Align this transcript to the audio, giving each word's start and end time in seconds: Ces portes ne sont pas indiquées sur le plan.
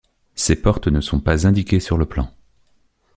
Ces 0.33 0.55
portes 0.55 0.87
ne 0.87 0.99
sont 0.99 1.19
pas 1.19 1.45
indiquées 1.45 1.79
sur 1.79 1.95
le 1.95 2.07
plan. 2.07 2.33